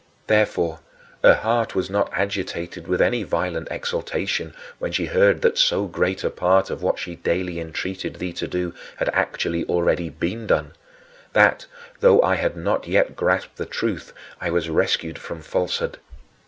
Therefore, 0.25 0.79
her 1.23 1.35
heart 1.35 1.75
was 1.75 1.87
not 1.87 2.09
agitated 2.11 2.87
with 2.87 3.03
any 3.03 3.21
violent 3.21 3.67
exultation 3.69 4.55
when 4.79 4.91
she 4.91 5.05
heard 5.05 5.43
that 5.43 5.59
so 5.59 5.85
great 5.85 6.23
a 6.23 6.31
part 6.31 6.71
of 6.71 6.81
what 6.81 6.97
she 6.97 7.17
daily 7.17 7.59
entreated 7.59 8.15
thee 8.15 8.33
to 8.33 8.47
do 8.47 8.73
had 8.97 9.09
actually 9.09 9.63
already 9.65 10.09
been 10.09 10.47
done 10.47 10.71
that, 11.33 11.67
though 11.99 12.19
I 12.23 12.33
had 12.33 12.57
not 12.57 12.87
yet 12.87 13.15
grasped 13.15 13.57
the 13.57 13.67
truth, 13.67 14.11
I 14.41 14.49
was 14.49 14.71
rescued 14.71 15.19
from 15.19 15.43
falsehood. 15.43 15.99